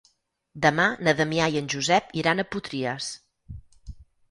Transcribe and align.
Demà 0.63 0.85
na 1.07 1.13
Damià 1.19 1.51
i 1.57 1.61
en 1.61 1.69
Josep 1.75 2.11
iran 2.23 2.43
a 2.43 2.47
Potries. 2.57 3.13